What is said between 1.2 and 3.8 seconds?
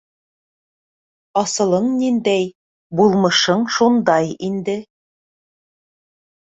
Асылың ниндәй- булмышың